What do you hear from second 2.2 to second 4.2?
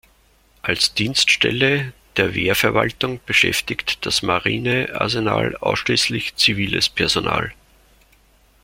Wehrverwaltung beschäftigt